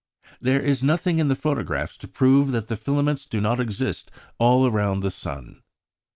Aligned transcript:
There 0.41 0.59
is 0.59 0.81
nothing 0.81 1.19
in 1.19 1.27
the 1.27 1.35
photographs 1.35 1.95
to 1.97 2.07
prove 2.07 2.49
that 2.53 2.69
the 2.69 2.75
filaments 2.75 3.27
do 3.27 3.39
not 3.39 3.59
exist 3.59 4.09
all 4.39 4.71
round 4.71 5.03
the 5.03 5.11
sun. 5.11 5.61